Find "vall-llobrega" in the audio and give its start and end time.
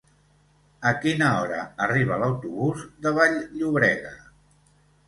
3.21-4.17